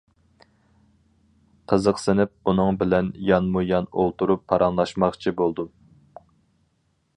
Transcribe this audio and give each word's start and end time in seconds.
قىزىقسىنىپ، 1.73 2.33
ئۇنىڭ 2.51 2.79
بىلەن 2.81 3.11
يانمۇيان 3.29 3.91
ئولتۇرۇپ 3.99 4.43
پاراڭلاشماقچى 4.53 5.37
بولدۇم. 5.43 5.73